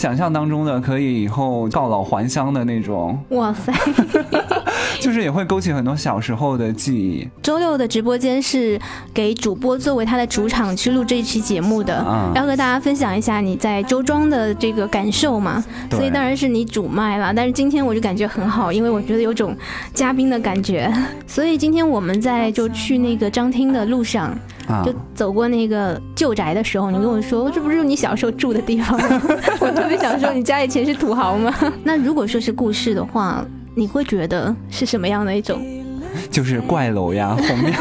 [0.00, 3.70] 想象当中的可以以后告老还乡的那种，哇塞！
[5.00, 7.28] 就是也会勾起很多小时候的记忆。
[7.42, 8.78] 周六的直播间是
[9.12, 11.94] 给主播作为他的主场去录这一期节目的，
[12.34, 15.64] 要和大家分享一下你在周庄的这个感受嘛。
[15.90, 19.56] 所以当然是你主麦了，但是今天我就感觉很好，因为我觉得有种
[19.94, 20.92] 嘉宾的感觉。
[21.26, 24.36] 所以今天我们在就去那个张厅的路上。
[24.84, 29.20] 就走过那个旧宅的时候，你跟我说，这不是你小时候住的地方吗？
[29.58, 31.52] 我特别想说，你家以前是土豪吗？
[31.82, 35.60] 那如果说是故事的话，你会觉得是什么样的一种？
[36.28, 37.72] 就是怪楼呀， 红庙，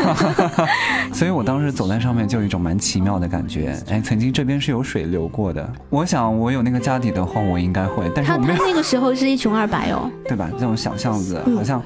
[1.12, 3.76] 所以我当时走在上面就有一种蛮奇妙的感觉。
[3.90, 5.68] 哎，曾经这边是有水流过的。
[5.90, 8.10] 我想我有那个家底的话，我应该会。
[8.14, 10.48] 但是他他那个时候是一穷二白哦，对吧？
[10.54, 11.82] 这种小巷子，好像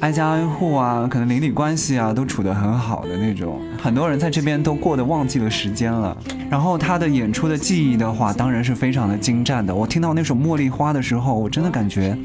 [0.00, 3.60] 挨家挨户啊，可能邻里关系啊都处得很好的那种。
[3.82, 6.16] 很多人在这边都过得忘记了时间了。
[6.48, 9.74] 然后他的演出的记忆的话，当然是非常的精湛的。
[9.74, 12.16] 我听到那首《茉莉花》的时候，我真的感觉。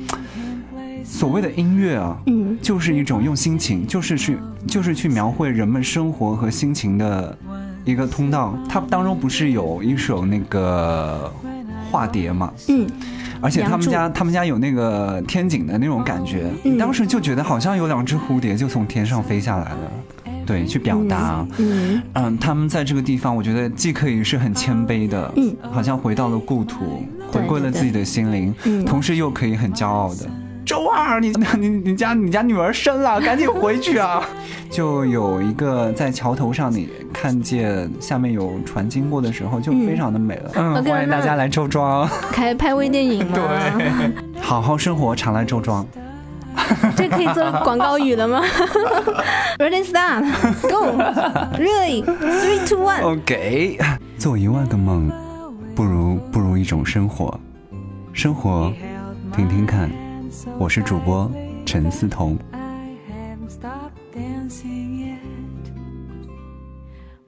[1.13, 7.37] 所谓的音乐啊，嗯，就是一种用心情，就是去，就是去描绘人们生活和心情的
[7.85, 8.57] 一个通道。
[8.67, 11.31] 它当中不是有一首那个
[11.91, 12.89] 化蝶嘛，嗯，
[13.39, 19.91] 而且他们家他们家有那个天井的那种感觉，当时就觉得好像有两只蝴蝶就从天上飞下来了，
[20.47, 22.01] 对，去表达，嗯。
[22.13, 30.27] 嗯，他们在这个地方，我觉得既可以是很谦卑的，嗯，好像回到了故土，回归了自己的心灵，同时又可以很骄傲的。
[30.65, 34.23] 周二，你你你家你家女儿生了，赶紧回去啊！
[34.69, 40.51] 就有一个在桥头上，你看见下面有船经过的时候，就非常的美了。
[40.55, 43.35] 嗯，欢迎大家来周庄，开拍微电影吗？
[43.35, 44.11] 对，
[44.41, 45.85] 好好生活，常来周庄。
[46.95, 48.41] 这可以做广告语了吗
[49.57, 50.23] ？Ready, start,
[50.61, 50.95] go!
[51.57, 53.01] Really, three, two, one.
[53.01, 53.79] OK，
[54.17, 55.11] 做一万个梦，
[55.75, 57.37] 不如不如一种生活。
[58.13, 58.71] 生活，
[59.35, 59.89] 听听看。
[60.58, 61.30] 我是主播
[61.64, 62.38] 陈思彤。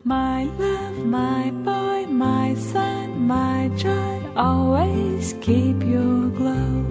[0.03, 6.84] My love, my boy, my son, my joy, always keep your glow.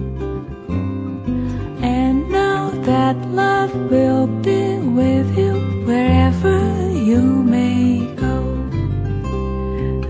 [1.82, 6.58] And know that love will be with you wherever
[6.92, 8.44] you may go.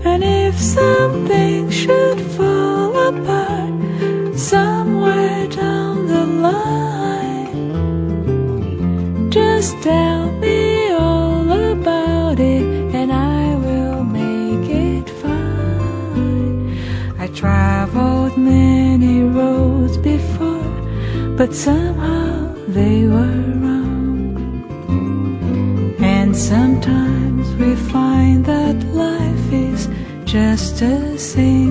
[0.05, 1.24] And if something
[21.46, 24.34] but somehow they were wrong.
[26.00, 29.88] And sometimes we find that life is
[30.24, 31.65] just a simple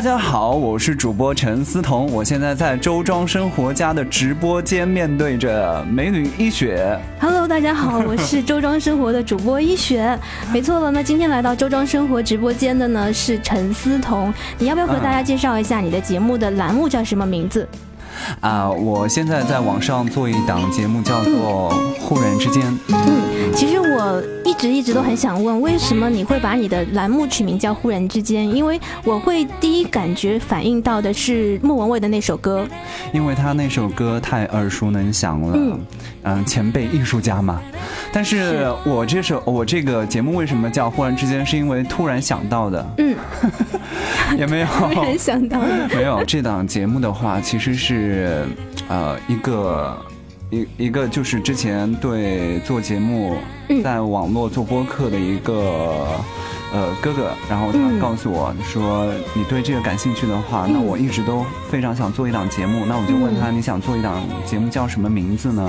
[0.00, 6.98] 大家好，我是主播陈思彤，我现在在周庄生活家的直播间，面对着美女一雪。
[7.20, 10.18] Hello，大家好，我是周庄生活的主播一雪。
[10.54, 17.68] 没错了，那今天来到周庄生活直播间的呢是陈思彤，你要不要和大家介绍一下你的节目的栏目叫什么名字？
[18.40, 22.62] 啊，我现在在网上做一档节目，叫做《忽然之间》。
[22.88, 28.48] 嗯，其实我一直一直都很想问，为什么你会把你的栏目取名叫《忽然之间》？
[28.52, 32.66] 因为我会第一感觉反应到的是莫文蔚的那首歌，
[33.12, 35.52] 因为他那首歌太耳熟能详了。
[35.56, 35.80] 嗯，
[36.22, 37.60] 嗯，前辈艺术家嘛。
[38.12, 41.40] 但是我这首我这个节目为什么叫《忽然之间》？
[41.44, 42.94] 是因为突然想到的。
[42.98, 43.14] 嗯，
[44.38, 45.88] 也没有 突然想到的。
[45.94, 47.90] 没有这档节目的话，其实是。
[47.90, 48.46] 是，
[48.88, 49.96] 呃，一个
[50.50, 53.36] 一一个就是之前对做节目，
[53.84, 56.18] 在网络做播客的一个
[56.72, 65.68] 呃哥哥，然后他告诉我说，你对这个感兴趣的话，那我一直都非常想做一档节目，那我就问他，你想做一档节目叫什么名字呢？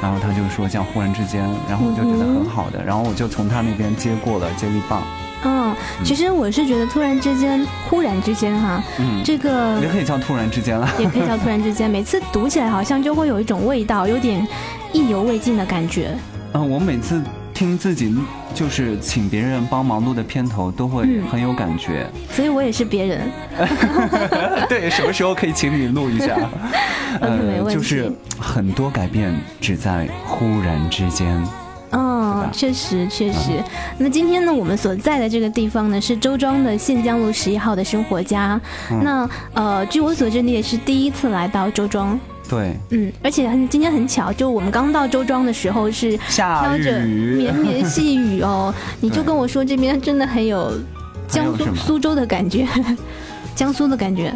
[0.00, 5.02] 然后他就说叫忽然之间，然后我就觉得很好的，然后我就从他那边接过了接力棒。
[5.44, 5.74] 嗯，
[6.04, 11.90] 其实我是觉得突然之间，忽然之间哈，嗯，这个也可以叫突然之间了， 也可以叫突然之间。
[11.90, 14.46] 每次读起来好像就会有一种味道，有点
[14.92, 16.14] 意犹未尽的感觉。
[16.52, 17.20] 嗯，我每次
[17.52, 18.14] 听自己
[18.54, 22.06] 就是请别人帮忙录的片头，都会很有感觉。
[22.30, 23.30] 所以我也是别人。
[24.68, 26.36] 对，什么时候可以请你录一下？
[27.20, 31.42] 呃，就是很多改变只在忽然之间。
[32.52, 33.50] 哦，确实确实。
[33.98, 38.60] 那今天呢，我们所在的这个地方呢，是周庄的县江路十一号的生活家。
[39.02, 42.18] 那呃，据我所知，你也是第一次来到周庄。
[42.48, 48.74] 对，嗯，而且很今天很巧，就我们刚到周庄的时候是飘着，绵绵细雨哦。
[49.00, 50.72] 你就跟我说这边真的很有
[51.28, 52.68] 江苏苏州的感觉，
[53.54, 54.32] 江苏的感觉。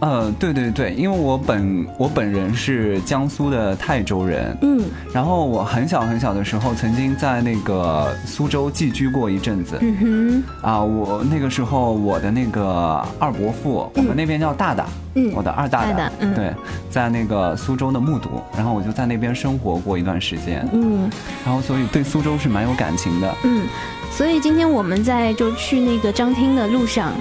[0.00, 16.34] 呃，对对对，因为我本我本人是江苏的泰州人，嗯，然后我很小很小的时候曾经在那个苏州寄居过一阵子，嗯哼，啊，我那个时候我的那个二伯父，我们那边叫大大，嗯，我的二大大，嗯。
[16.34, 16.52] 对，
[16.90, 21.10] 在那个苏州的木渎，然后我就在那边生活过一段时间，嗯，
[21.44, 23.66] 然后所以对苏州是蛮有感情的，嗯。
[24.16, 27.12] 所以今天我们在就去那个张厅的路上，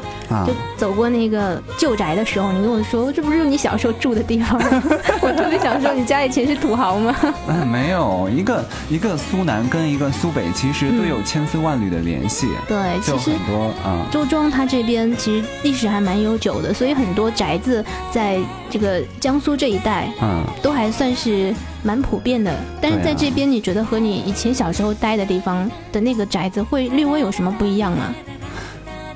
[0.47, 4.57] 就走过那个旧宅的时候，你跟我说这不是你小时候住的地方，
[5.21, 7.13] 我特别想说你家以前是土豪吗？
[7.49, 12.47] 嗯， 没有，一个一个苏南跟一个苏北其实都有千丝万缕的联系。
[12.65, 18.39] 对，其实很多啊，周庄它这边其实历史还蛮悠久的，所以很多宅子在
[18.69, 21.53] 这个江苏这一带，嗯，都还算是。
[21.85, 22.51] 蛮普遍的，
[22.81, 28.11] 但是在这边，你觉得和你以前小时候待的地方的那个宅子会略微有什么不一样吗？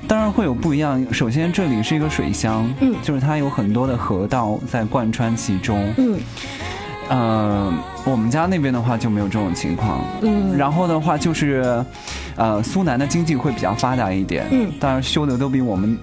[0.06, 1.04] 当然会有不一样。
[1.12, 6.18] 首先，这里是一个水乡，嗯，就是它有很多的河道在贯穿其中，嗯，
[7.08, 7.72] 呃，
[8.04, 11.84] 我们家那边的话就没有这种情况，嗯，然后的话就是，
[12.36, 15.98] 呃，苏南的经济会比较发达一点，嗯，当然修的都比我们。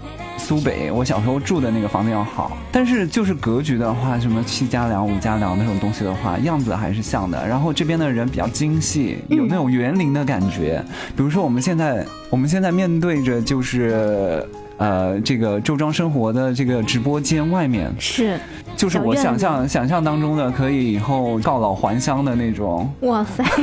[0.47, 7.45] 苏北，我小时候住的那个房子要好，但是就是格局的话，什么七家梁、五家梁那种东西的话，样子还是像的。
[7.45, 10.81] 然后这边的人比较精细，有那种园林的感觉。
[11.17, 14.41] 比如说我们现在，我们现在面对着就是，
[14.77, 18.39] 呃，这个周庄生活的这个直播间外面是，
[18.77, 22.89] 就是我想象想象当中的可以以后告老还乡的那种。
[23.01, 23.43] 哇塞！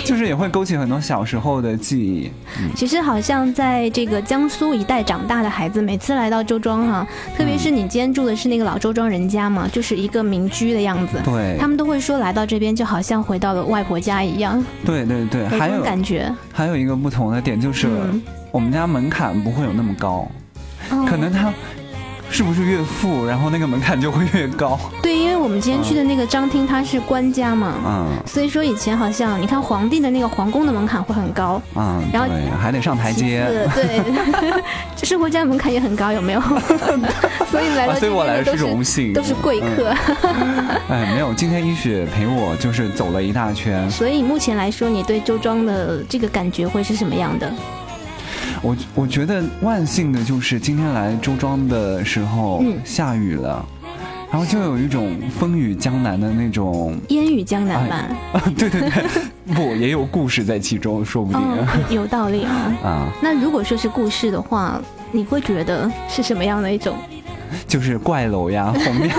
[0.04, 2.30] 就是也会勾起很多小时候的记忆。
[2.74, 7.06] 其实好像在这个江苏一带长大的孩子，每次来到周庄哈，
[7.36, 11.20] 特别是你今天住的是那个老周庄人家嘛，就是一个民居的样子。
[11.24, 14.64] 对，他们都会说来到这边就好像回到了外婆家一样。
[14.84, 16.32] 对对对，还有感觉。
[16.52, 17.88] 还有一个不同的点就是，
[18.50, 20.26] 我们家门槛不会有那么高，
[21.08, 21.52] 可能他。
[22.30, 24.78] 是不是越富，然后那个门槛就会越高？
[25.02, 32.28] 对，因为我们今天去的那个张厅，他是官家嘛，嗯，所以说以前好像你看皇帝的那个皇宫的门槛会很高，嗯，然后
[32.58, 33.44] 还得上台阶，
[33.74, 34.00] 对，
[35.04, 36.40] 生活家门槛也很高，有没有？
[37.50, 39.92] 所以来了，所以我来是荣幸，都是贵客。
[40.88, 43.90] 哎，没有，今天一雪陪我就是走了一大圈。
[43.90, 47.52] 所以目前来说，你对周庄的这个感觉会是什么样的？
[48.62, 53.64] 我我觉得万幸的就是今天来周庄的时候下雨了，
[54.30, 57.96] 然后就有一种风雨江南的那种烟雨江南吧？
[58.38, 61.40] 啊，对对对，不也有故事在其中，说不定
[61.88, 62.76] 有道理啊。
[62.84, 64.80] 啊，那如果说是故事的话，
[65.10, 66.94] 你会觉得是什么样的一种？
[67.66, 69.10] 就是怪楼呀， 红庙。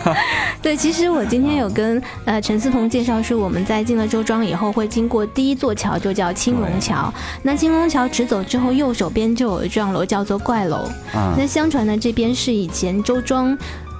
[0.62, 7.12] 对，其实我今天有跟呃陈思彤介绍说，我们在进了周庄以后，会经过第一座桥，就叫青龙桥。
[7.42, 10.88] 那青龙桥直走之后，右手边就有一幢楼，叫做怪楼。
[11.36, 13.56] 那相传呢，这边是以前周庄。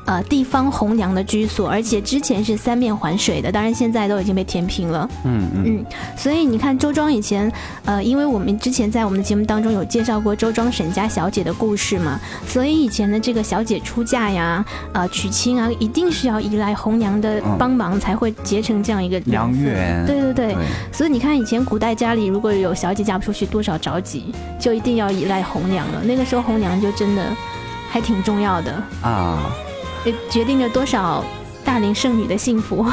[0.06, 5.08] 呃，地方红娘的居所，而且之前是三面环水的，当然现在都已经被填平了。
[5.24, 5.84] 嗯嗯，
[6.16, 7.50] 所以你看周庄以前，
[7.84, 20.04] 呃，因为我们之前在我们的节目当中有介绍过周庄沈家小姐的故事嘛，所以以前的这个小姐出嫁呀，呃，娶亲啊，一定是要依赖红娘的帮忙才会结成这样一个良缘。
[20.06, 20.56] 对对对，
[20.90, 26.02] 所以你看以前古代家里如果有小姐嫁不出去，多少着急，就一定要依赖红娘了。
[26.02, 27.22] 那个时候红娘就真的
[27.90, 29.50] 还挺重要的啊。
[30.04, 31.24] 也决定着多少
[31.64, 32.86] 大龄剩女的幸福，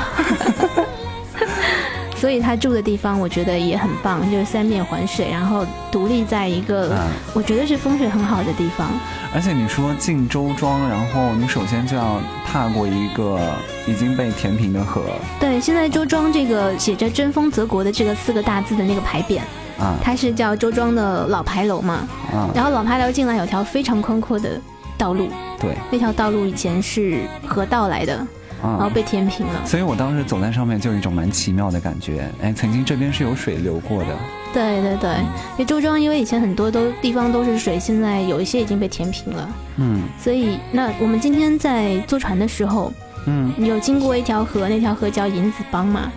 [2.16, 6.98] 所以他住的地方我觉得也很棒，就是三面环水，然后独立在一个
[7.34, 8.88] 我觉得是风水很好的地方。
[9.34, 13.40] 而且你说进周庄，然后你首先就要踏过一个
[13.86, 15.04] 已经被填平的河。
[15.40, 19.40] 对，现在周庄这个写着“争锋泽国”的这个四个大字的那个牌匾
[19.80, 24.60] 啊，它是叫周庄的老牌楼嘛，啊，然后老牌楼进来有条非常宽阔的。
[24.98, 28.26] 道路对，那条道路以前是河道来的，
[28.62, 29.66] 然后被填平了。
[29.66, 32.30] 所以我当时走在上面就有一种蛮奇妙的感觉。
[32.42, 34.08] 哎，曾经这边是有水流过的。
[34.54, 35.12] 对对对，
[35.54, 39.50] 因为周庄因为以前很多都地方都是水，现在有一些已经被填平了。
[39.78, 42.92] 嗯，所以那我们今天在坐船的时候，
[43.26, 46.12] 嗯，有经过一条河，那条河叫银子浜嘛。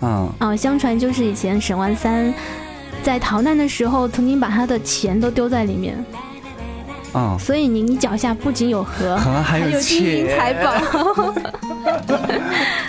[0.00, 2.32] 嗯，啊，相传就是以前沈万三
[3.02, 6.02] 在逃难的时候，曾经把他的钱都丢在里面。
[7.14, 10.72] 嗯，所以你你脚下不仅有河，还有金银财宝。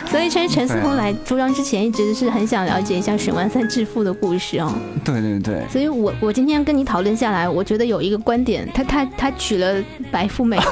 [0.07, 4.71] 所以其实陈思彤来朱庄之前，一直是很想了解一下沈万三致富的故事哦。
[5.03, 5.63] 对对对。
[5.69, 10.59] 所以我我今天跟你讨论下来，我觉得有一个观点，他他他娶了白富美。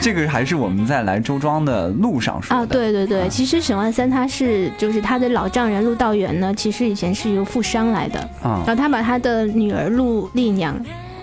[0.00, 2.66] 这个还是我们在来周庄的路上说的啊。
[2.66, 8.62] 对对对，其实沈万三他是就是他的老丈人陆道元呢，其实以前是一个富商来的啊。
[8.66, 10.76] 然后他把他的女儿陆丽娘。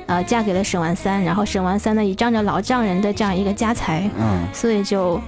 [0.05, 5.19] 呃，嫁给了沈万三，然后沈万三呢，也仗着老丈人的这样一个家财，嗯，所以就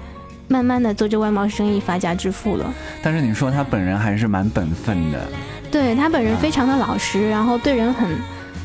[0.48, 2.66] 慢慢的做着外贸生意，发家致富了。
[3.02, 5.28] 但是你说他本人还是蛮本分的，
[5.72, 8.10] 对他本人非常的老实，然后对人很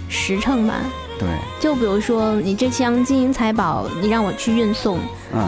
[0.09, 0.75] 实诚吧。
[1.19, 1.29] 对，
[1.61, 4.99] 就比如说你这箱金银财宝，你让我去运送，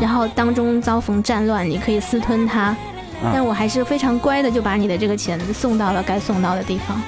[0.01, 2.77] 然后当中遭逢战乱，你可以私吞它，
[3.33, 7.01] 但我还是非常乖的，就把你的这个钱送到了该送到的地方。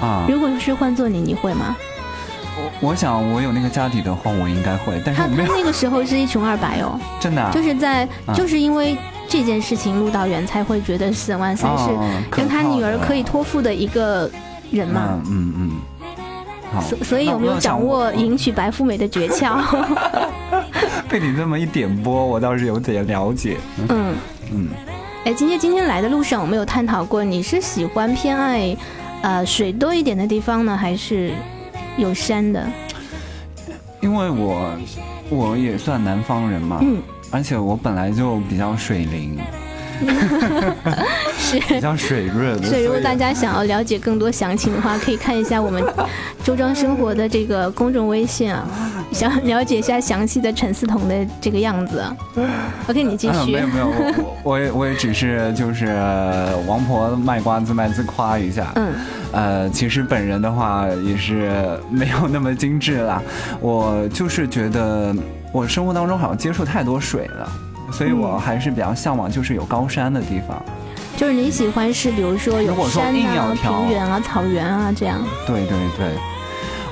[0.00, 1.76] 啊，如果是换做你，你会吗？
[2.80, 5.00] 我想，我有那个家底的话，我应该会。
[5.04, 8.96] 但是他他那个时候是一穷二白哦， 真的，就是在就是因为
[9.28, 11.90] 这件事情，陆道元才会觉得沈万三是
[12.30, 14.30] 跟他女儿可以托付的一个
[14.70, 15.20] 人嘛。
[15.26, 15.70] 嗯嗯。
[16.82, 19.62] 所所以有没有掌握迎娶白富美的诀窍？
[21.08, 23.56] 被你这么一点拨，我倒是有点了解。
[23.88, 24.14] 嗯
[24.52, 24.68] 嗯。
[25.24, 28.76] 哎，今天今天来的路上，我们有探讨过，你是喜欢偏爱
[29.22, 31.32] 呃水多一点的地方呢，还是？
[31.96, 32.64] 有山的，
[34.00, 34.70] 因为我
[35.30, 39.38] 我也算南方人嘛，嗯，而且我本来就比较水灵，
[41.38, 41.58] 是。
[41.60, 42.62] 比较水润。
[42.62, 45.82] 所以如果大家想要了解更多详情的话，可以看一下我们
[46.44, 48.68] 周庄生活的这个公众微信啊，
[49.12, 52.04] 想了解一下详细的陈思彤的这个样子。
[52.88, 53.52] OK，你继续。
[53.52, 55.86] 没有没有，我我也我也只是就是
[56.66, 58.72] 王婆卖瓜自卖自夸一下。
[58.76, 58.92] 嗯。
[59.32, 63.20] 呃，其实本人的话也是没有那么精致啦。
[63.60, 65.14] 我就是觉得
[65.52, 67.48] 我生活当中好像接触太多水了，
[67.92, 70.62] 所以我还是比较向往就是有高山的地方。
[71.16, 75.20] 就是你喜欢是比如说有山啊、平原啊、草原啊这样。
[75.46, 76.12] 对对对，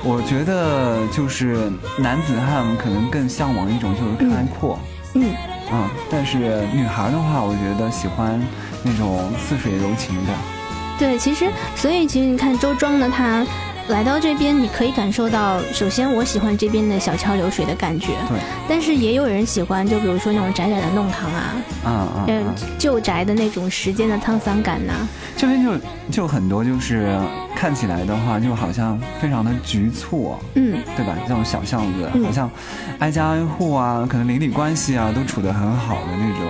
[0.07, 4.77] 我觉得就是男子汉可能更向往一种就是开阔。
[5.15, 5.33] 嗯
[5.71, 6.37] 嗯，但是
[6.71, 8.39] 女孩的话，我觉得喜欢
[8.83, 10.33] 那种似水柔情的。
[10.99, 13.43] 对，其实，所以其实你看周庄呢，他
[13.89, 18.39] 来到这边，你可以感受到，首先我喜欢这边的小桥流水的感觉，对。
[18.67, 21.53] 但是也有人喜欢，就比如说那种窄窄的弄堂啊，
[21.85, 22.45] 嗯嗯，
[22.79, 24.93] 旧宅的那种时间的沧桑感呐。
[25.37, 25.71] 这边就
[26.09, 27.15] 就很多，就是
[27.55, 31.15] 看起来的话，就好像非常的局促，嗯，对吧？
[31.27, 32.49] 这种小巷子，好像
[32.97, 36.49] 挨家挨户啊，可能邻里关系啊都处得很好的那种。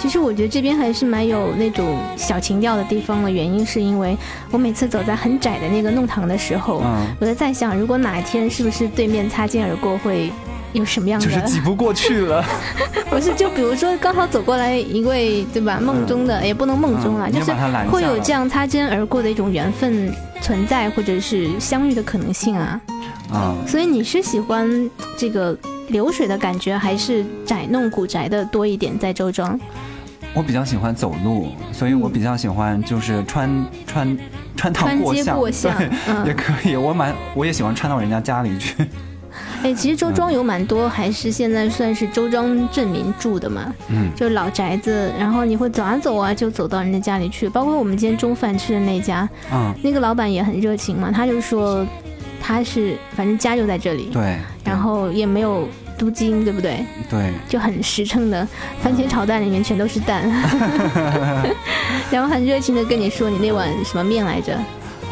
[0.00, 4.16] 其实我觉得这边还是蛮有那种小情调的地方的，原因是因为
[4.50, 6.82] 我每次走在很窄的那个弄堂的时候，
[7.20, 10.32] 我就在想，如果哪一天是不是对面擦肩而过，会
[10.72, 11.26] 有什么样的？
[11.26, 12.42] 就是挤不过去了。
[13.10, 15.78] 不是，就比如说刚好走过来一位，对吧？
[15.78, 17.52] 梦中的也不能梦中了，就是
[17.90, 22.80] 会有这样擦肩而过的一种缘分存在，或者是相遇的可能性啊。
[23.30, 23.54] 啊。
[23.66, 25.54] 所以你是喜欢这个
[25.88, 28.98] 流水的感觉，还是窄弄古宅的多一点？
[28.98, 29.58] 在周庄？
[30.32, 34.18] 我比较喜欢走路，所以我比较喜欢就是穿穿
[34.56, 35.12] 穿堂过
[35.50, 35.90] 巷，对，
[36.26, 36.76] 也可以。
[36.76, 38.76] 我蛮我也喜欢穿到人家家里去。
[39.62, 45.12] 哎，其实周庄有蛮多，还是现在算是周庄镇民住的嘛，嗯，就是老宅子。
[45.18, 47.48] 然后你会走啊走啊，就走到人家家里去。
[47.48, 51.84] 包括我们今天中饭吃的那家，嗯，那个老板也很热情嘛，他就说
[52.40, 55.68] 他是反正家就在这里，对，然后也没有。
[56.00, 56.82] 租金对不对？
[57.10, 58.48] 对，就很实诚的
[58.82, 60.22] 番茄炒蛋里面全都是蛋，
[62.10, 64.58] 然后很热情的跟你说你那碗什么面来着？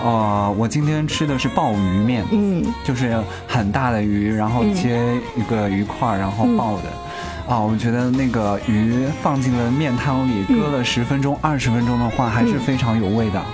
[0.02, 4.99] 哦，我今天吃的是鲍鱼面，嗯，就是很大的鱼，然后切
[5.37, 7.54] 一个鱼块，然后爆的。
[7.54, 13.45] 啊，我觉得那个鱼放进了面汤里，搁了十分钟、二十分钟的话，还是非常有味道。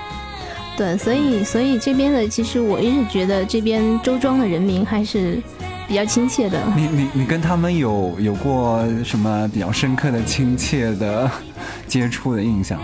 [0.76, 5.42] 对，所以所以这边的其实我一直觉得这边周庄的人民还是。
[5.86, 11.30] 比较亲切的，你你你跟他们有有过什么比较深刻的亲切的
[11.86, 12.78] 接触的印象？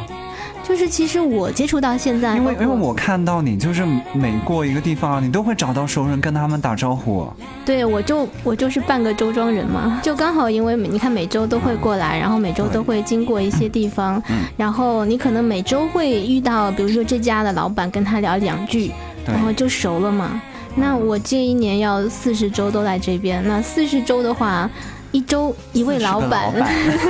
[0.62, 7.26] 就是其实我接触到现在，因为因为我看到你就是每过一个地方，你都会找到熟人跟他们打招呼。
[7.64, 14.22] 对，我就我就是半个周庄人嘛，就刚好因为你看每周都会过来，然后每周都会经过一些地方，
[14.56, 18.92] 然后你可能每周会遇到，比如说这家的老板，跟他聊两句，
[19.26, 20.40] 然后就熟了嘛。
[20.76, 24.70] 那我这一年要四十周都来这边，那四十周的话，
[25.12, 26.52] 一周一位老板，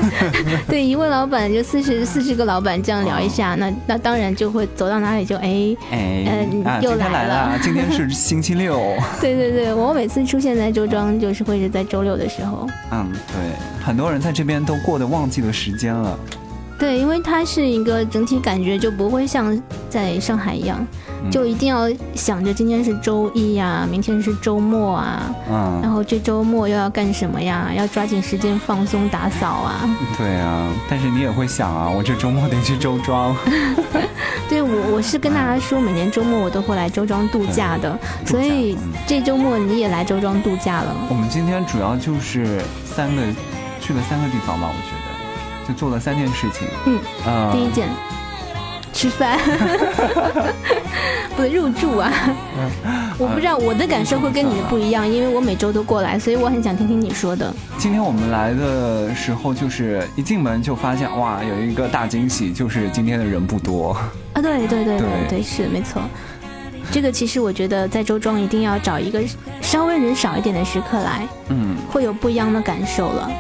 [0.66, 6.48] 对，一位老板就四十四十个老板这样聊一下，那那当然就会走到哪里就哎哎，
[6.80, 8.80] 又来了，今天是星期六。
[9.20, 12.66] 对对对，我每次出现在周庄就是会是在周六的时候。
[12.90, 16.18] 嗯，对，很多人在这边都过得忘记了时间了。
[16.80, 19.56] 对，因为它是一个整体感觉就不会像
[19.90, 20.84] 在上海一样，
[21.30, 27.70] 就一定要想着今天是周一呀，明天是周末啊，嗯，然后这周末又要干什么呀？
[27.76, 29.86] 要抓紧时间放松打扫啊。
[30.16, 33.36] 对啊，但是你也会想啊，我这周末得去周庄。
[34.48, 38.74] 对我，我是跟大家说，每年周末我都会来周庄度假的，所以
[39.06, 40.96] 这周末你也来周庄度假了。
[41.10, 43.22] 我们今天主要就是三个
[43.82, 44.99] 去了三个地方吧，我觉得。
[45.76, 46.68] 做了三件事情。
[46.86, 47.88] 嗯，第一件，
[48.92, 49.38] 吃饭，
[51.36, 52.12] 不入住啊。
[53.18, 57.54] 我不知道我的感受会跟你的不一样，因为我每周都过来，所以我很想听听你说的。
[57.78, 63.92] 今天我们来的时候，就是一进门就发现，哇，有一个大惊喜，就是今天的人不多。
[64.32, 66.02] 啊，对对对对对，是没错。
[66.90, 69.22] 这个其实我觉得在周庄一定要找一个
[69.60, 73.30] 稍微人少一点的时刻来，嗯，会有不一样的感受了。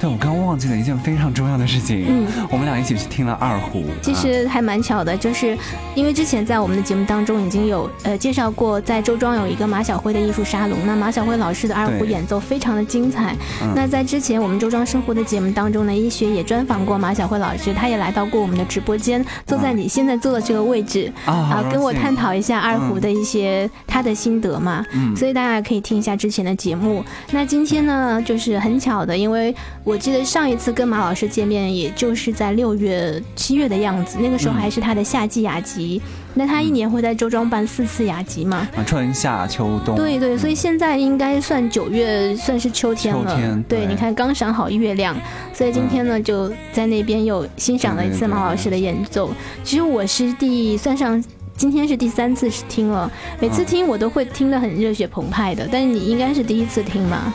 [0.00, 2.06] 对，我刚刚忘记了一件非常重要的事情。
[2.08, 3.84] 嗯，我们俩一起去听了二胡。
[4.00, 5.54] 其实还蛮巧的，就是
[5.94, 10.78] 因为之前在我们的节目当中已经有呃介绍过，在周庄有一个马晓辉的艺术沙龙。
[10.86, 13.36] 那马晓辉老师的二胡演奏非常的精彩。
[13.76, 24.82] 那在之前我们周庄生活的节目当中呢，医学也专访过马晓辉老师，他也来到过我们的直播间，坐在你现在坐的这个位置啊，跟我探讨一下二胡的一些他的心得嘛。
[24.94, 27.04] 嗯，所以大家可以听一下之前的节目。
[27.32, 29.54] 那今天呢，就是很巧的，因为。
[29.90, 36.00] 我记得上一次跟马老师见面，也就是在六月、七月的样子，那个时候还是他的夏季雅集。
[36.32, 38.68] 那他一年会在周庄办四次雅集嘛？
[38.76, 39.96] 啊，春夏秋冬。
[39.96, 43.24] 对对，所以现在应该算九月，算是秋天了。
[43.24, 43.60] 秋天。
[43.64, 45.16] 对，你看刚赏好月亮，
[45.52, 49.32] 所以今天呢就在那边又欣赏了一次马老师的演奏。
[49.64, 51.20] 其实我是第算上
[51.56, 57.34] 今天是第三次听了，每次听我都会听得很热血澎湃的，但是你应该是第一次听嘛？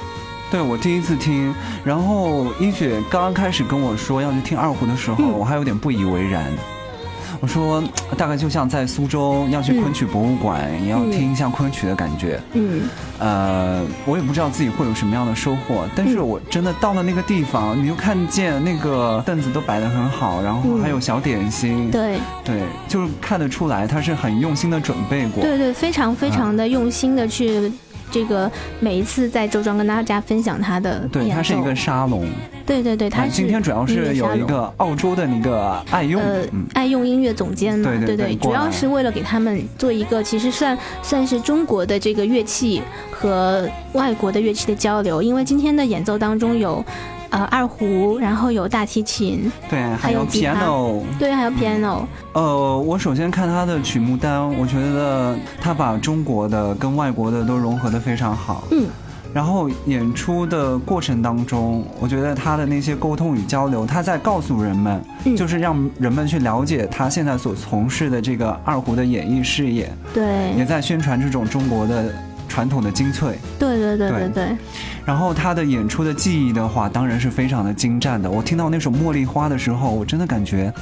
[0.56, 6.46] 对，我第一次听，然后一雪刚刚开始跟我说要去听二胡的时候，我还有点不以为然。
[7.42, 7.84] 我说
[8.18, 12.40] 大概就像在苏州要去昆曲博物馆，也要听一下昆曲的感觉。
[12.54, 12.84] 嗯，
[13.20, 21.92] 呃，我也不知道自己会有什么样的收获，但是我真的到了那个地方，你就看见那个凳子都摆得很好，然后还有小点心。
[21.92, 25.44] 对对，就是看得出来他是很用心的准备过。
[25.44, 27.70] 对对，非常非常的用心的去。
[28.12, 32.26] 这个每一次在周庄跟大家分享他的，对，他是一个沙龙，
[32.66, 36.42] 对对对，他今天主要是有一个澳洲的那个爱用，呃，
[36.74, 46.84] 爱用音乐总监嘛，对对，主要是为了给他们做一个其实算算是中国的这个乐器和外国的乐器的交流，因为今天的演奏当中有。
[47.30, 52.06] 呃，二胡，然后有大提琴，对，还有 piano，对，还有 piano。
[52.34, 58.64] 呃，我首先看他的曲目单，我觉得他把中国的跟外国的都融合的非常好。
[58.72, 58.86] 嗯，
[59.34, 65.04] 然后演出的过程当中，我觉得他的那些沟通与交流，他在告诉人们，
[65.36, 69.92] 就是让人们去了解他现在所从事的这个二胡的演艺事业。
[70.14, 72.14] 对，也在宣传这种中国的。
[72.48, 74.58] 传统的精粹，对对对对对。
[75.06, 78.30] 然后他的演出的技艺的话，当然是非常的精湛的。
[78.30, 80.74] 我听到那首《茉莉花》的时候，我真的感觉，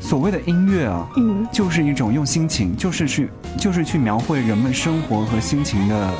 [0.00, 6.10] 所谓的音乐啊，嗯，就是一种用心情，就是去，就是去描绘人们生活和心情的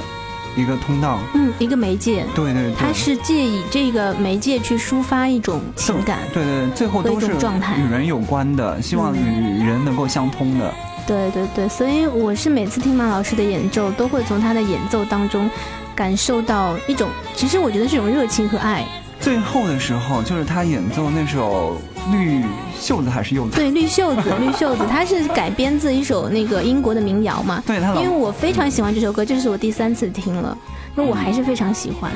[0.56, 2.24] 一个通道，嗯，一个媒介。
[2.34, 6.20] 对对对，它是借以这个媒介去抒发一种情感。
[6.32, 10.72] 对对，最后都是与人有关的，希望与人能够相通的。
[11.06, 15.48] 对对对，所以我是每次听马老师的演奏，都会从他的演奏当中
[15.94, 18.84] 感受到一种，其实我觉得是一种热情和爱。
[19.20, 21.80] 最后的时候，就是他演奏那首
[22.12, 22.42] 《绿
[22.78, 23.56] 袖子》还是柚子？
[23.56, 27.62] 对，《绿袖子》，《绿袖子》，它是改编自一首那个英国的民谣嘛？
[27.66, 30.56] 对，他因为我非常喜欢这首歌，这是我第三次听了，
[30.94, 32.10] 那我还是非常喜欢。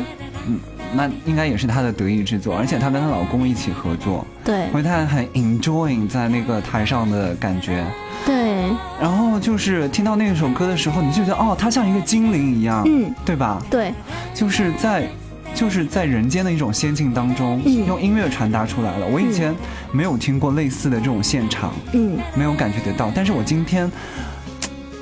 [0.46, 0.58] 嗯。
[0.94, 7.84] 那应该也是她的得意之作，而且她跟她老公一起合作，对，因为她很 enjoying 在那个台上的感觉，
[8.28, 8.70] 对。
[9.00, 13.62] 然后就是听到那首歌的时候，你就觉得哦，它像一个精灵一样，嗯，对吧？
[13.70, 13.92] 对，
[14.34, 15.08] 就是在
[15.54, 19.06] 就是在人间的一种仙境当中，用音乐传达出来了。
[19.06, 19.54] 我以前
[19.90, 23.90] 没有听过类似的这种现场，嗯，没有感觉得到，但是我今天。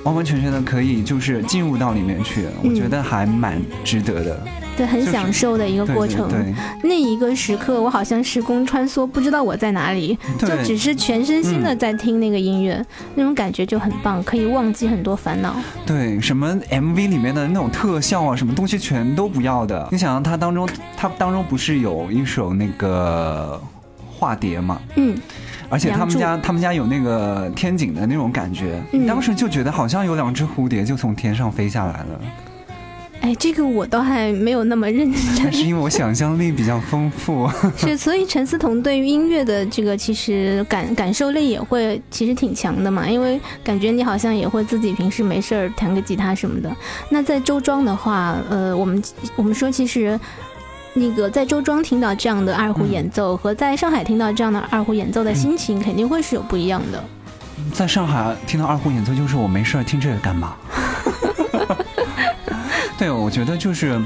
[0.07, 4.41] 完完全全的可以就是进入到里面去，我觉得还蛮值得的。
[4.77, 6.29] 对，很享受的一个过程。
[6.29, 6.53] 对，
[6.85, 12.85] 那一个时刻，我好像时空穿梭，不知道我在哪里，就只是全身心的在听那个音乐，
[13.15, 15.57] 那种感觉就很棒，可以忘记很多烦恼。
[15.87, 19.89] 对，什么 MV 里面的那种特效啊，什么东西全都不要的。
[19.91, 23.61] 你想，它当中，它当中不是有一首那个
[24.11, 24.81] 化蝶吗？
[24.97, 25.17] 嗯。
[25.69, 32.21] 而且他们家，他们家有那个天井的那种感觉，当时就觉得好像有两只蝴蝶就从天上飞下来了。
[33.27, 37.51] 哎，这个我倒还没有那么认真，是因为我想象力比较丰富。
[37.77, 46.71] 是，所以陈思彤对于音乐的这个其实感感受力也会其实挺强的嘛，因为感觉你好像也会自己平时没事儿弹个吉他什么的。
[47.11, 49.03] 那在周庄的话，呃，我们
[49.35, 50.17] 我们说其实
[50.95, 57.03] 那个在周庄听到这样的二胡演奏，和在上海听到这样的二胡演奏的心情肯定会是有不一样的。
[57.73, 60.55] 在上海听到二胡演奏，就是我没事儿听这个干嘛？
[62.99, 64.01] 对，我觉得就是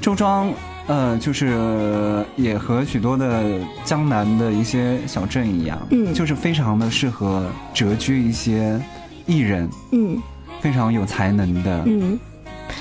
[0.00, 0.52] 周庄，
[0.88, 3.44] 呃，就是也和许多的
[3.84, 8.80] 江南的一些小镇一样，嗯，就是非常的适合谪居一些
[9.24, 10.20] 艺人，嗯，
[10.60, 12.18] 非常有才能的，嗯，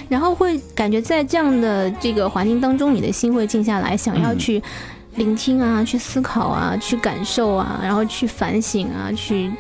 [0.09, 4.61] 然后会感觉在这样的这个环境当中，你的心会静下来，想要去
[5.15, 9.51] 聆听啊，去思考啊，去感受啊，然后去反省啊，去。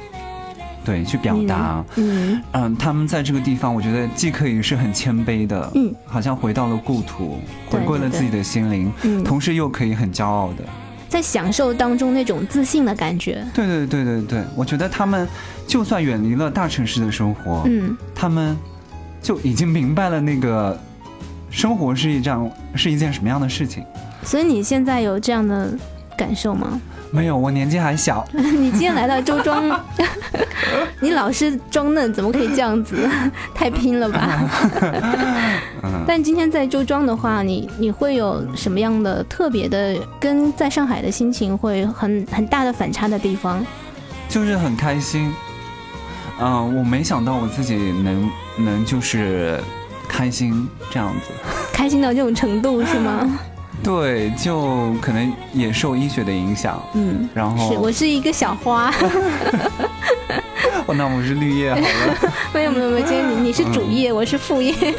[0.85, 10.63] 对，去表达，嗯嗯，他们在这个地方，我觉得既可以是很谦卑的，嗯，好像回到了故土，回归了自己的心灵，嗯，同时又可以很骄傲的，
[11.09, 13.43] 在享受当中那种自信的感觉。
[13.53, 15.27] 对对对对对，我觉得他们
[15.65, 18.55] 就算远离了大城市的生活，嗯，他们
[19.21, 20.79] 就已经明白了那个
[21.49, 23.83] 生活是一张是一件什么样的事情。
[24.23, 25.75] 所以你现在有这样的
[26.17, 26.79] 感受吗？
[27.15, 28.25] 没有，我年纪还小。
[28.33, 29.79] 你今天来到周庄，
[30.99, 33.09] 你老是装嫩，怎么可以这样子？
[33.55, 34.41] 太拼了吧！
[36.05, 43.65] 但今天在周庄的话，你你会有什么样的特别的，跟在上海的心情会很很大的反差的地方？
[44.27, 45.33] 就是很开心。
[46.39, 49.57] 嗯，我没想到我自己能能就是
[50.07, 51.31] 开心这样子，
[51.71, 53.39] 开心到这种程度是吗？
[53.83, 58.91] 对，就可能也受医学的影响，嗯，然后是我是一个小花，
[60.87, 64.73] 哦那我是绿叶好了， 没有没有没有，今天你你是主叶，我是副业，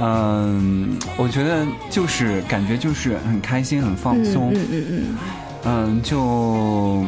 [0.00, 5.16] 嗯，我觉得就是感觉就是很开心很放松，嗯嗯嗯，
[5.64, 7.04] 嗯，就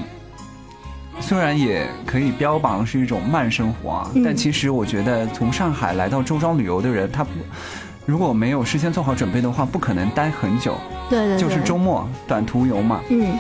[1.21, 7.31] 虽然也可以标榜是一种慢生活啊，但其实我觉得从上海来到周庄旅游的人，他不。
[8.09, 10.79] 如果没有事先做好准备的话，不可能待很久。
[11.11, 13.03] 对对，就是周末短途游嘛。
[13.11, 13.39] 嗯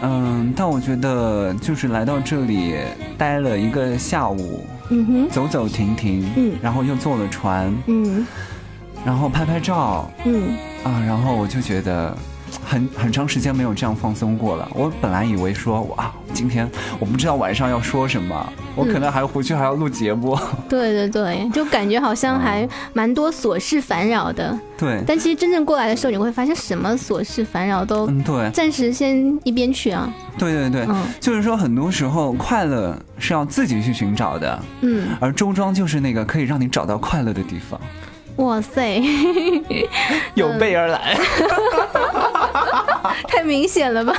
[0.00, 2.74] 嗯，但我觉得就是来到这里
[3.18, 8.26] 待了一个下午，嗯哼，走走停停，嗯，然后又坐了船，嗯，
[9.04, 12.16] 然后拍拍照，嗯，啊，然后我就觉得。
[12.64, 14.68] 很很长时间没有这样放松过了。
[14.74, 20.38] 我本来以为说哇，今天我不知道晚上要说什么，我可能还回去还要录节目。
[20.68, 24.58] 对对对，就感觉好像还蛮多琐事烦扰的。
[24.76, 25.02] 对。
[25.06, 30.12] 但其实真正过来的时候，你会发现什么琐事烦扰都嗯对，暂时先一边去啊。
[30.38, 34.62] 对对对，嗯，就是说很多时候快乐是要自己去寻找的。
[34.82, 35.08] 嗯。
[35.20, 37.80] 而周庄就是那个可以让你找到快乐的地方。
[38.36, 39.02] 哇塞，
[40.34, 41.16] 有备而来，
[43.28, 44.14] 太明显了吧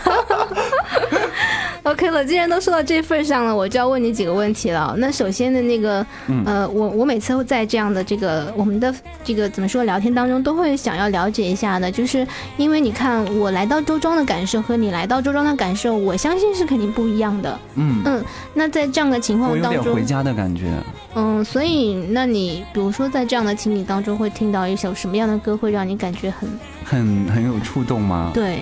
[1.88, 4.94] ？OK 了，既然都说到这份上了，我就要问你几个问题了。
[4.98, 6.06] 那首先的那个，
[6.46, 17.60] 呃，我我每次会在这样的这个我们的这个怎么说聊天当中，都会想要了解一下的，就是因为你看我来到周庄的感受和你来到周庄的感受，我相信是肯定不一样的。
[17.76, 20.74] 嗯嗯，那在这样的情况当中，有点回家的感觉。
[21.16, 26.50] 嗯，所以那你比如说在这样的情景当中，会听到一首什么样的歌，会让你感觉很
[26.84, 28.32] 很很有触动吗？
[28.34, 28.60] 对。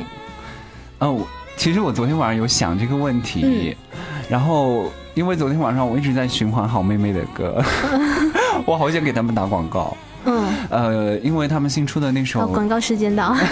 [0.99, 1.25] 哦。
[1.57, 3.75] 其实我昨天晚上有想这个问题，
[4.29, 7.63] 然后因为昨天晚上我一直在循环好妹妹的歌，
[8.65, 9.95] 我好想给他们打广告。
[10.25, 13.35] 嗯，呃，因为他们新出的那首广告时间到。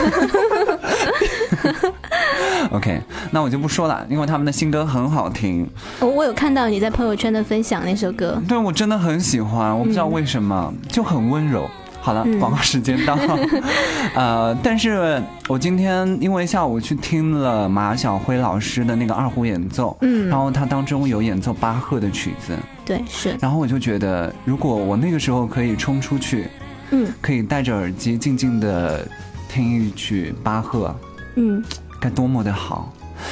[2.71, 5.69] OK，那我就不说了，因为他们的新歌很好听。
[5.99, 11.69] 我我有看到你在朋友圈的分享那首歌，对我真的很喜欢，我不知道为什么就很温柔。
[12.03, 13.17] 好了，广告时间到。
[14.13, 23.37] 呃，但是我今天因为下午去听了马晓辉老师的那个二胡演奏，嗯，然后他当中有演奏巴赫的曲子，对，是。
[23.39, 26.49] 然后我就觉得，如果我那个时候可以冲出去，
[26.91, 29.07] 嗯，可以戴着耳机静静的
[29.47, 30.93] 听一曲巴赫，
[31.35, 31.63] 嗯，
[32.01, 32.91] 该多么的好。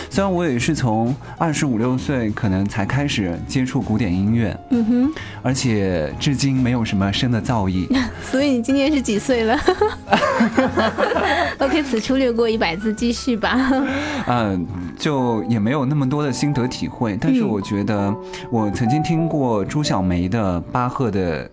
[0.09, 7.87] 虽然我也是从二十五六岁可能才开始接触古典音乐，嗯哼，而且至今没有什么深的造诣。
[8.23, 9.57] 所以你今年是几岁了？
[11.59, 13.55] OK，此处略过一百字，继续吧。
[14.27, 14.65] 嗯，
[14.97, 18.13] 就也没有那么多的心得体会，但是我觉得
[18.49, 21.49] 我曾经听过朱晓梅的巴赫的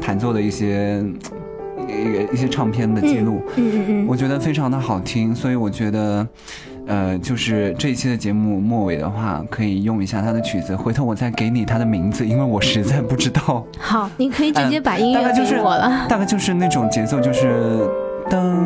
[0.00, 1.04] 弹奏的一些。
[1.86, 6.26] 一一些唱片的记录，嗯嗯嗯，我觉得非常的好听，所以我觉得，
[6.86, 13.64] 呃，就是这一期的节目末尾的话，可以用一下他的曲子，回头我再给你他的名字，因为我实在 不知道。
[13.78, 16.06] 好，你可以直接把音乐给我了。
[16.08, 17.88] 大概就是那种节奏，就是
[18.28, 18.62] 噔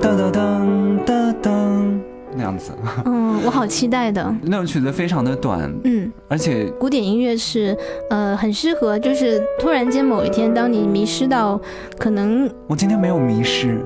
[0.00, 1.98] 噔噔噔噔噔。
[2.34, 2.70] 那样子，
[3.04, 4.32] 嗯，我好期待的。
[4.42, 7.76] 那首曲子非常的短，嗯，而且古典音乐是，
[8.10, 11.60] 呃，很适合，就是突然间某一天，当你迷失到，
[11.98, 13.80] 可能我今天没有迷失，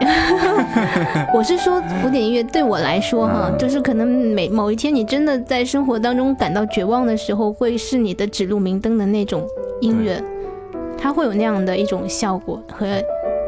[1.34, 9.46] 我是说古典音乐对我来说哈，就是可能每某一天你真的在生活当中感到绝望的时候，会是你的指路明灯的那种
[9.80, 10.22] 音乐，
[10.96, 12.86] 它会有那样的一种效果和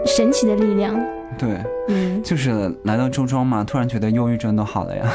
[0.07, 0.95] 神奇的力量。
[1.39, 1.49] 对，
[1.89, 5.11] 嗯，就是来到周庄嘛，突然觉得忧郁症都好了呀，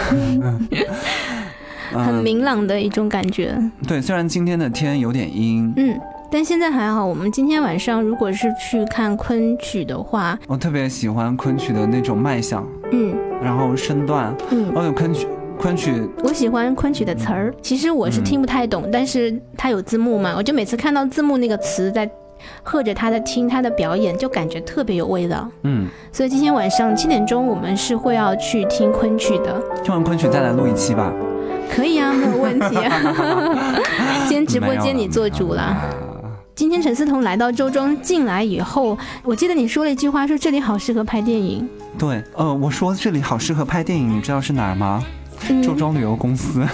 [1.93, 3.55] 很明朗的一种感觉。
[3.87, 5.95] 对，虽然今天的天有点阴，嗯，
[6.31, 7.05] 但现在还好。
[7.05, 15.27] 我们今天晚上如果是去看昆曲的话，我特别喜欢昆曲的那种卖相，嗯，然后身段，嗯，哦，有昆曲，
[15.59, 17.53] 昆曲，我喜欢昆曲的词儿。
[17.61, 22.09] 其实我是听不太懂，但是它有字幕嘛，我就每次看到字幕那个词在。
[22.61, 25.49] 和着他的听他的表演，就感觉特别有味道。
[25.63, 29.59] 嗯，所以今天晚上七点钟我们是会要去听昆曲的。
[29.83, 31.11] 听完昆曲再来录一期吧。
[31.67, 32.77] 可以啊，没有问题。
[34.29, 35.75] 今天直播间你做主了。
[36.57, 41.69] 今天陈思彤来到周庄进来以后，我记得你说了一句话，说这里好适合拍电影。
[41.99, 45.05] 对，呃，我说这里好适合拍电影，你知道是哪儿吗？
[45.63, 46.65] 周庄旅游公司。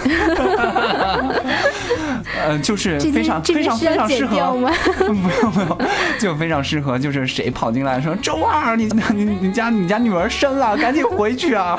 [2.46, 5.78] 呃，就是非常非常非常适合，不用不用，
[6.18, 11.78] 就非常适合，就是谁跑进来说周二，你你你家你家女儿生了，赶紧回去啊！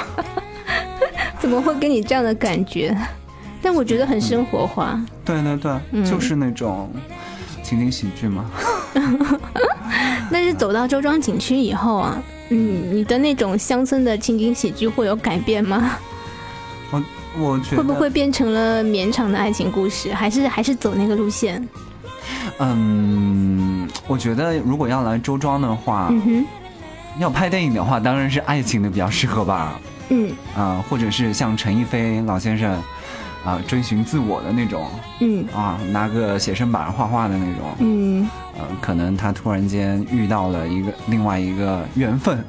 [1.42, 2.96] 怎么会给你这样的感觉？
[3.64, 5.02] 但我觉得很生活化。
[5.26, 6.88] 对对对，就是那种
[7.66, 8.46] 情景喜剧吗。
[10.32, 15.98] 但是走到周庄景区以后啊，嗯，你的那种乡村的情景喜剧会有改变吗？
[16.92, 17.04] 我。
[17.38, 21.68] 我觉得会不会变成了绵长的爱情故事，还是还是走那个路线？
[22.60, 26.46] 嗯，我觉得如果要来周庄的话，嗯哼，
[27.20, 29.78] 要拍电影的话，当然是爱情的比较适合吧。
[30.08, 32.82] 嗯，啊，或者是像陈逸飞老先生
[33.46, 34.88] 啊，追寻自我的那种，
[35.22, 38.28] 嗯，啊，拿个写生板画画的那种，嗯，
[38.58, 42.44] 呃，可能他突然间遇到了一个另外一个缘分。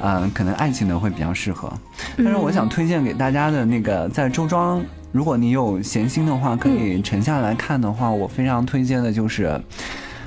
[0.00, 1.72] 嗯， 可能爱情的会比较适合，
[2.18, 9.58] 但是我想推荐给大家的那个，在周庄，如果你有闲心的话，可以沉下来看的话，我非常推荐的就是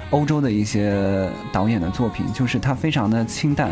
[0.10, 3.70] 欧洲的一些导演的作品，就是它非常的清淡，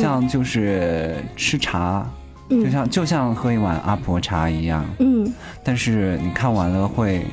[0.00, 2.06] 像就是吃茶，
[2.50, 5.32] 就像就像喝一碗阿婆茶一样，嗯，
[5.62, 7.24] 但是你看完了会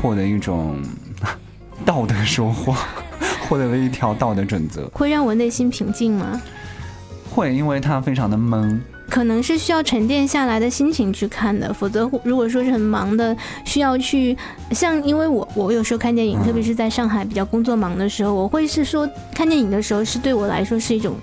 [0.00, 0.82] 获得一种
[1.86, 2.74] 道德收获，
[3.48, 6.42] 获得了一条道德准则，会让我内心平静吗？
[7.30, 11.72] 会，因为它非常的闷，可能是需要沉淀下来的心情去看的。
[11.72, 14.36] 否则，如果说是很忙的，需要去
[14.72, 21.14] 像，因为我我有时候看电影，特别是在上海比较工作忙的时候，我会是说看电影的时候是对我来说是一种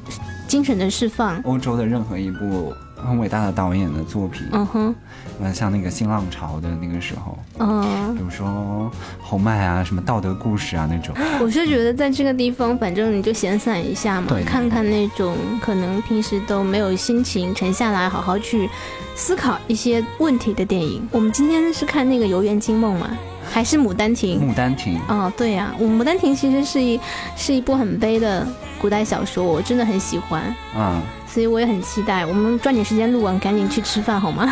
[0.48, 1.40] 精神的释放。
[1.44, 2.74] 欧洲的任何一部。
[3.08, 4.96] 很伟大的导演的作品，嗯哼，
[5.40, 11.16] 那像那个新浪潮的那个时候，嗯，比如说侯麦啊，什么道德故事啊那种。
[11.42, 18.70] 我是觉得在这个地方，反正你就闲散一下嘛，看看那种可能平时都没有心情沉下来好好去
[19.16, 21.08] 思考一些问题的电影。
[21.12, 23.10] 我们今天是看那个《游园惊梦》嘛，
[23.50, 24.42] 还是《牡丹亭》？
[24.52, 27.00] 《牡丹亭》哦，对呀，《我牡丹亭》其实是一
[27.36, 28.46] 是一部很悲的
[28.80, 30.54] 古代小说，我真的很喜欢。
[30.76, 31.02] 嗯。
[31.32, 34.52] 所以我也很期待，我们抓紧时间录完，赶紧去吃饭好吗？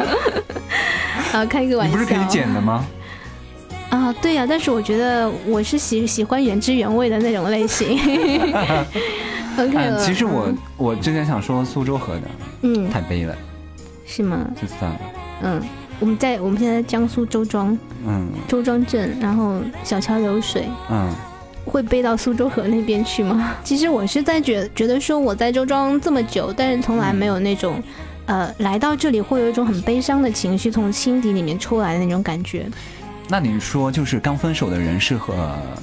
[1.32, 1.96] 啊，开个玩笑。
[1.96, 2.84] 你不是可以剪的吗？
[3.90, 7.98] 啊，对呀，但是我觉得我是喜喜欢原汁原味的那种类型。
[9.56, 12.22] OK 其实我我之前想说苏州河的，
[12.62, 13.36] 嗯，太悲了，
[14.04, 14.40] 是吗？
[14.60, 15.00] 就算了。
[15.42, 15.62] 嗯，
[16.00, 21.12] 我们在我们现在江苏周庄，嗯，周庄镇，然后小桥流水，嗯。
[21.64, 23.54] 会背到苏州河那边去吗？
[23.64, 27.82] 其实我是在觉觉得说我在周庄这么久，但是从来没有那种，
[28.26, 32.66] 呃，来到这里会有一种很悲伤的情绪从心底里面出来的那种感觉。
[33.28, 35.34] 那你说就是刚分手的人适合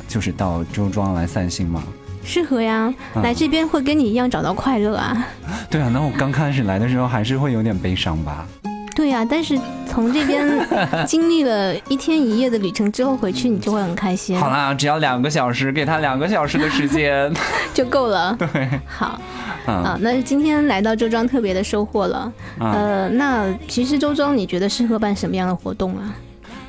[0.07, 1.83] 就是到周庄来散心吗？
[2.23, 5.27] 适合呀，来这边会跟你一样找到快乐啊。
[5.71, 8.47] 对啊，那我刚开始来的时候还是会有点悲伤吧。
[8.95, 10.45] 对呀，但是从这边
[11.07, 14.37] 经历了一天一夜的旅程之后回去，你就会很开心。
[14.39, 17.31] 好啦，只要两个小时，给他两个小时的时间
[17.73, 18.35] 就够了。
[18.39, 19.19] 对，好
[19.65, 22.31] 啊，那今天来到周庄特别的收获了。
[22.59, 26.13] 呃，那其实周庄你觉得适合办什么样的活动啊？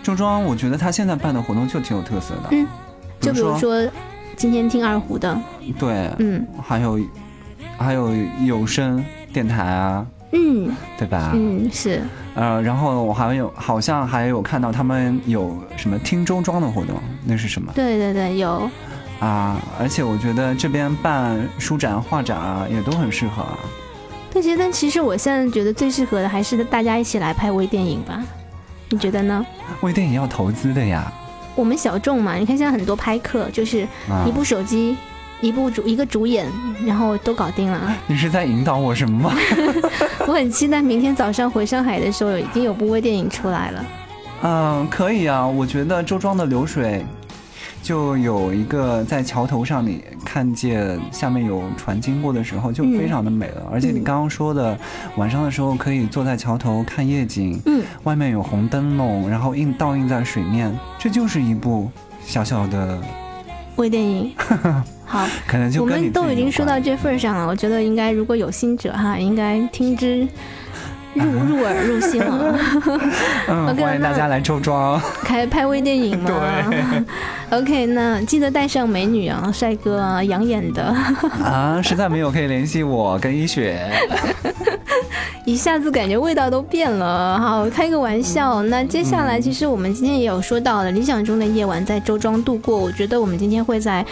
[0.02, 2.48] 周庄，我觉得他现在办的活动就挺有特色的。
[2.50, 2.66] 嗯，
[3.20, 3.80] 就比如说
[4.36, 5.36] 今天听二胡的，
[5.78, 7.00] 对，嗯，还有
[7.78, 8.10] 还有
[8.44, 10.06] 有声电台啊。
[10.32, 11.32] 嗯，对吧？
[11.34, 12.02] 嗯，是。
[12.34, 17.70] 呃，然后我还有好像还有看到他们有什么听周庄的活动，那是什么？
[17.74, 18.68] 对对对，有。
[19.20, 23.58] 啊，而且我觉得这边办书展、画展啊，也都很适合啊。
[24.32, 28.22] 但其实，但其实我现在觉得最适合的还是大家一起来拍微电影吧？
[28.88, 29.44] 你觉得呢？
[29.82, 31.12] 微电影要投资的呀。
[31.54, 33.86] 我们小众嘛，你看现在很多拍客就是
[34.26, 34.96] 一部手机。
[35.42, 36.46] 一部主一个主演，
[36.86, 37.94] 然后都搞定了。
[38.06, 39.34] 你是在引导我什么吗？
[40.26, 43.84] 我很期待明天早上回上海的时候，已经有部微电影出来了。
[44.44, 45.44] 嗯，可以啊。
[45.44, 47.04] 我觉得周庄的流水，
[47.82, 53.62] 就有一个在桥头上，你看见下面有船经过的时候，就非常的美了。
[53.72, 54.78] 而且你刚刚说的，
[55.16, 61.90] 晚上的时候可以坐在桥头看夜景，嗯，外面有红灯笼，然后映倒映在水面，这就是一部
[62.24, 63.00] 小小的
[63.74, 64.32] 微电影。
[65.12, 70.26] 好，可能就我们都已经说到这份上了，我觉得应该如果有心者哈，应该听之
[71.12, 72.58] 入 入耳入心了。
[73.76, 76.30] 欢迎大家来周庄，开拍微电影吗？
[76.70, 77.58] 对。
[77.58, 80.82] OK，那记得带上美女啊、帅哥啊、养眼的。
[81.44, 83.86] 啊，实在没有可以联系我跟一雪。
[85.44, 88.62] 一下子感觉味道都变了，好，开个玩笑。
[88.62, 94.02] 那接下来其实我们今天也有说到了理想中的夜晚在周庄度过，我觉得我们今天会在。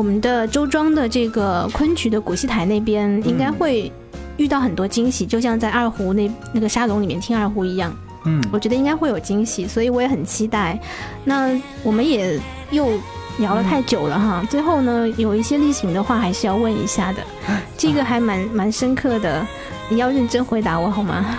[0.00, 3.92] 我们的周庄的这个昆曲的古戏台那边应该会
[4.38, 7.94] 遇到很多惊喜，就像在二胡那那个沙龙里面听二胡一样。
[8.24, 10.80] 嗯，我觉得应该会有惊喜，所以我也很期待。
[11.22, 11.50] 那
[11.82, 12.88] 我们也又
[13.36, 17.22] 聊了太久了哈，最后呢有一些例行的话还是要问一下的，
[17.76, 19.46] 这个还蛮蛮深刻的，
[19.90, 21.38] 你要认真回答我好吗？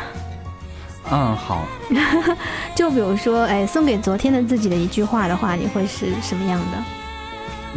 [1.11, 1.65] 嗯，好。
[2.77, 7.00] 就比如说，哎，送给昨天的自己的一句话的话，你会是什么样的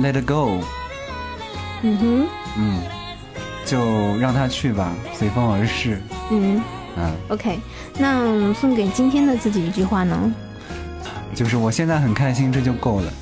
[0.00, 0.60] ？Let it go。
[1.82, 2.26] 嗯哼。
[2.56, 2.80] 嗯，
[3.64, 6.00] 就让他去吧，随风而逝。
[6.30, 6.60] 嗯。
[6.96, 7.12] 嗯。
[7.28, 7.58] OK，
[7.98, 10.32] 那送给今天的自己一句话呢？
[11.34, 13.12] 就是我现在很开心，这就够了。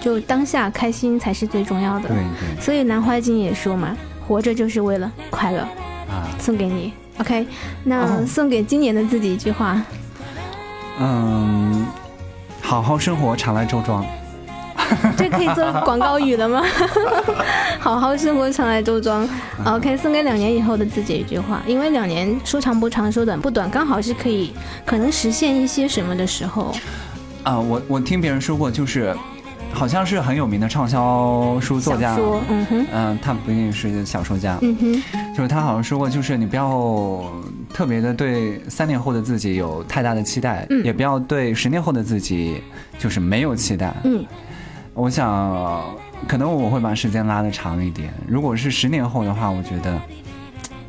[0.00, 2.08] 就当下开心才是最重要的。
[2.08, 2.60] 对对。
[2.60, 5.60] 所以南怀瑾也说嘛，活着就是为了快乐。
[6.08, 6.28] 啊。
[6.38, 6.92] 送给你。
[7.18, 7.46] OK，
[7.84, 9.80] 那送给今年的自己一句话。
[10.98, 11.86] 嗯，
[12.60, 14.04] 好好生活，常来周庄。
[15.16, 16.62] 这可以做广告语了吗？
[17.78, 19.28] 好好生活，常来周庄。
[19.64, 24.52] OK，送给两年以后的自己一句话，因为两年说长不长，说短不短，刚好是可以
[24.84, 26.74] 可能实现一些什么的时候。
[27.42, 29.14] 啊，我我听别人说过，就是
[29.72, 32.16] 好像是很有名的畅销书作家，
[32.48, 35.02] 嗯哼，嗯，他不一定是小说家，嗯哼，
[35.34, 37.24] 就是他好像说过，就是你不要
[37.74, 42.62] 特别的对三年后的自己有太大的期待，也不要对十年后的自己
[42.98, 44.24] 就是没有期待，嗯。
[44.94, 45.84] 我想，
[46.28, 48.12] 可能我会把时间拉的长一点。
[48.28, 49.98] 如果是十年后的话，我觉得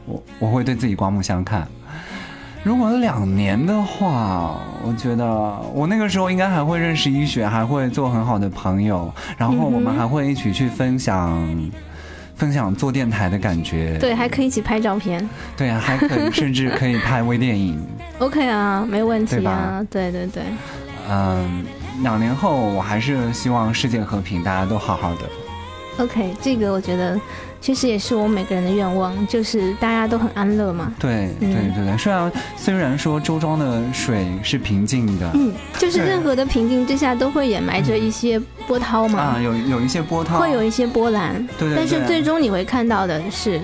[0.06, 1.68] 我我会对自己刮目相看。
[2.64, 5.26] 如果两年的话，我觉得
[5.74, 11.72] 我那个时候应该还会认识一雪，还会做很好的朋友，然后我们还会一起去分享
[12.36, 13.98] 分享做电台的感觉。
[14.00, 15.28] 对，还可以一起拍照片。
[15.58, 17.82] 对啊，还可以，甚至可以拍微电影。
[18.20, 19.86] OK 啊，没问题啊。
[19.90, 20.44] 对对对。
[21.10, 21.66] 嗯。
[22.02, 25.22] 两年后，我还是希望世界和平，大家都好好的。
[26.00, 27.20] OK，这个我觉得
[27.62, 30.92] 其实也是我每个人的愿望，就是大家都很安乐嘛。
[30.98, 39.20] 对对对对，虽然虽然说周庄的水是平静的，嗯，就是任何的平静之下都会掩埋着一些波涛嘛。
[39.20, 41.48] 啊，有有一些波涛，会有一些波澜。
[41.60, 41.76] 对对。
[41.76, 43.62] 但是最终你会看到的是，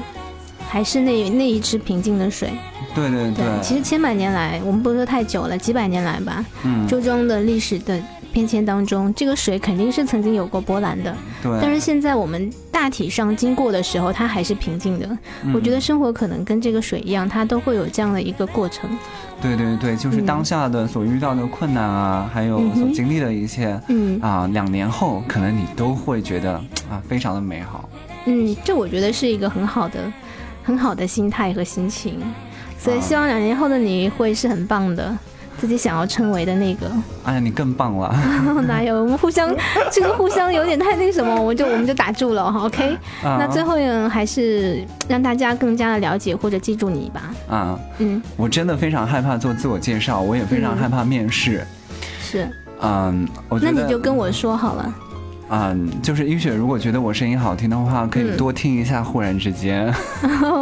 [0.70, 2.52] 还是那那一池平静的水。
[2.94, 3.44] 对对对。
[3.64, 6.46] 其实千百年来，我们不说太久了，几百年来吧。
[6.62, 6.88] 嗯。
[6.88, 8.00] 周庄的历史的。
[8.32, 11.58] 变迁当中，这个水肯定是曾经有过波澜的，对。
[11.62, 15.18] 但是现在我们大体上经过的时候，它还是平静的。
[15.54, 18.90] 我觉得生活可能跟这个水一样，它都会有这样的一个过程。
[19.42, 26.54] 对对对，就是当下的所遇到的困难啊，还有所经历的一切，嗯啊，两年后可能你都会觉得
[26.90, 27.90] 啊，非常的美好。
[28.26, 30.12] 嗯，这我觉得是一个很好的、
[30.64, 32.22] 很好的心态和心情。
[32.78, 35.18] 所以希望两年后的你会是很棒的。
[35.60, 36.88] 自己想要成为的那个。
[37.24, 38.16] 哎呀，你更棒了！
[38.68, 39.04] 哪有？
[39.04, 39.54] 我们互相
[39.92, 42.66] 这个互相有点太那什么，我们就 我们就打住了哈。
[42.66, 47.22] OK，那最后呢还是让大家更加的了解或者记住你吧。
[47.50, 51.66] 啊，嗯，我真的非常害怕做自我介绍，我也非常害怕面试。
[52.22, 52.48] 是。
[52.82, 54.94] 嗯，我那你就跟我说好了。
[55.52, 59.92] 嗯，就是一雪，如果觉得我声音好听的话，可以多听一下《忽然之间》。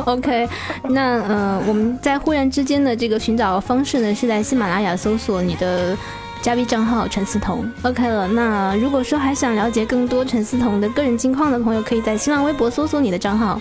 [0.07, 0.47] OK，
[0.89, 5.97] 那呃，我们在《忽然之间》的这个寻找方式呢，是在喜马拉雅搜索你的
[6.41, 7.69] 嘉宾账号陈思彤。
[7.83, 13.59] OK 了，那如果说还想了解更多陈思彤的个人近况的朋友，可以在新浪微博搜索你的账号。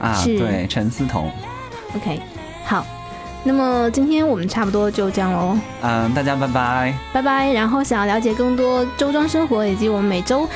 [0.00, 1.30] 啊，对，陈思彤。
[1.94, 2.20] OK，
[2.64, 2.84] 好。
[3.44, 5.56] 那么今天我们差不多就这样喽。
[5.82, 7.52] 嗯，大家拜拜，拜拜。
[7.52, 10.48] 然后想要了解更多周庄生活以及我们每周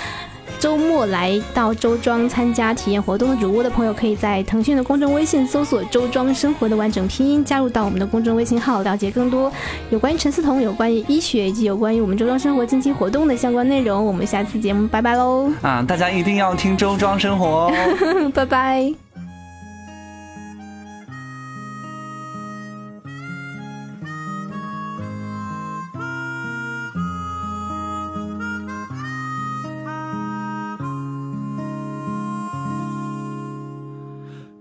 [0.59, 9.53] 周末来到周庄参加体验活动的主播的朋友，可以在腾讯的公众微信搜索“周庄生活”的完整拼音，加入到我们的公众微信号，了解更多
[9.91, 14.05] 有关于陈思彤、有关于医学以及有关于我们周庄生活近期活动的相关内容。
[14.05, 15.49] 我们下次节目拜拜喽！
[15.63, 17.71] 啊，大家一定要听周庄生活，
[18.35, 19.08] 拜拜。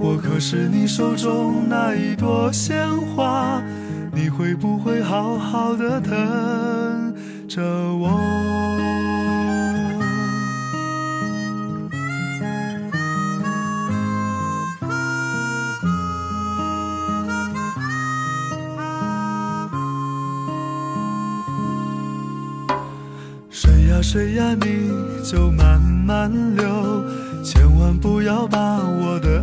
[0.00, 3.60] 我可是你手中那一朵鲜花，
[4.12, 6.12] 你会不会好好的等
[7.48, 8.08] 着我？
[23.50, 24.88] 水呀水呀，你
[25.28, 27.04] 就慢慢流。
[27.44, 29.42] 千万不要把我的